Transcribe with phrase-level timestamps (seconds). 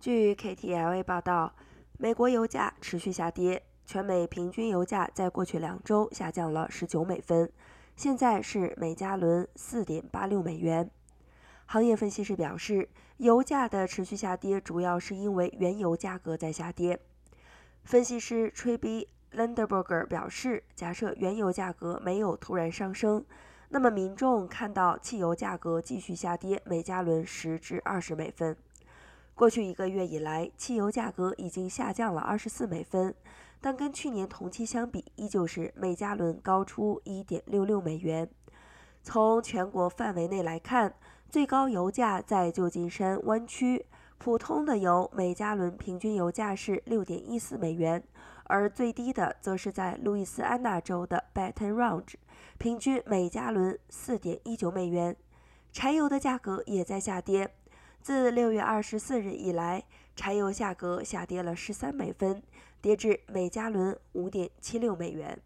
[0.00, 1.52] 据 KTLA 报道，
[1.98, 7.52] 美国油价持续下跌，全美平均油价在过去两周下降了十九美分，
[7.96, 10.90] 现在是每加仑四点八六美元。
[11.66, 16.98] 行业分析师表示，油价的持续下跌主要是因为原油价格在下跌。
[17.84, 23.22] 分析师吹逼 Landerberger 表示，假设原油价格没有突然上升，
[23.68, 28.56] 那么民众看到汽油价格继续下跌，每加仑十至二十美分。
[29.40, 33.14] 过去一个月以来，汽油价格已经下降了二十四美分，
[33.58, 38.28] 但跟去年同期相比，依旧是每加仑高出一点六六美元。
[39.02, 40.94] 从全国范围内来看，
[41.30, 43.86] 最高油价在旧金山湾区，
[44.18, 48.04] 普通的油每加仑平均油价是六点一四美元，
[48.44, 52.12] 而最低的则是在路易斯安那州的 Baton Rouge，
[52.58, 55.16] 平均每加仑四点一九美元。
[55.72, 57.54] 柴油的价格也在下跌。
[58.02, 59.84] 自六月二十四日以来，
[60.16, 62.42] 柴油价格下跌了十三美分，
[62.80, 65.38] 跌至每加仑五点七六美元。